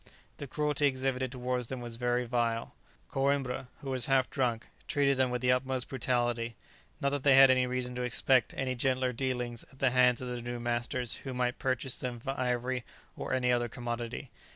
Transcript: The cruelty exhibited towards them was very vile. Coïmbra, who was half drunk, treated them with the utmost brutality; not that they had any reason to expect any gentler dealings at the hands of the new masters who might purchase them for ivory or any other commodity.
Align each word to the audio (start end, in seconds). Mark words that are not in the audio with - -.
The 0.37 0.47
cruelty 0.47 0.87
exhibited 0.87 1.31
towards 1.31 1.67
them 1.67 1.79
was 1.79 1.97
very 1.97 2.25
vile. 2.25 2.73
Coïmbra, 3.11 3.67
who 3.81 3.91
was 3.91 4.07
half 4.07 4.31
drunk, 4.31 4.65
treated 4.87 5.17
them 5.17 5.29
with 5.29 5.43
the 5.43 5.51
utmost 5.51 5.89
brutality; 5.89 6.55
not 6.99 7.09
that 7.11 7.21
they 7.21 7.35
had 7.35 7.51
any 7.51 7.67
reason 7.67 7.93
to 7.93 8.01
expect 8.01 8.51
any 8.57 8.73
gentler 8.73 9.13
dealings 9.13 9.63
at 9.71 9.77
the 9.77 9.91
hands 9.91 10.19
of 10.19 10.27
the 10.27 10.41
new 10.41 10.59
masters 10.59 11.17
who 11.17 11.35
might 11.35 11.59
purchase 11.59 11.99
them 11.99 12.19
for 12.19 12.31
ivory 12.31 12.83
or 13.15 13.31
any 13.31 13.51
other 13.51 13.69
commodity. 13.69 14.31